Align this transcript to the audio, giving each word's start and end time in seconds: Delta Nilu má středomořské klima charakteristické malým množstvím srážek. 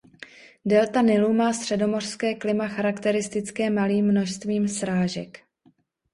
Delta 0.65 1.01
Nilu 1.03 1.33
má 1.33 1.53
středomořské 1.53 2.33
klima 2.35 2.67
charakteristické 2.67 3.69
malým 3.69 4.07
množstvím 4.07 4.67
srážek. 4.67 5.39